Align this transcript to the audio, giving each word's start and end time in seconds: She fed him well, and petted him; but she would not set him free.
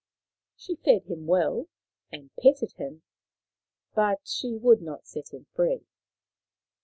She 0.55 0.77
fed 0.77 1.03
him 1.03 1.27
well, 1.27 1.67
and 2.11 2.31
petted 2.41 2.71
him; 2.77 3.03
but 3.93 4.21
she 4.27 4.55
would 4.55 4.81
not 4.81 5.05
set 5.05 5.31
him 5.31 5.45
free. 5.53 5.85